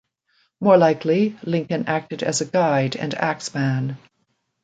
[0.59, 3.99] More likely Lincoln acted as a guide and axeman.